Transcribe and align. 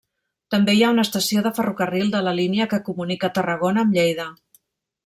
També 0.53 0.73
hi 0.77 0.79
ha 0.85 0.89
una 0.95 1.03
estació 1.07 1.43
de 1.47 1.51
ferrocarril 1.59 2.09
de 2.17 2.23
la 2.29 2.35
línia 2.41 2.69
que 2.73 2.83
comunica 2.89 3.33
Tarragona 3.39 3.87
amb 3.87 3.99
Lleida. 4.01 4.29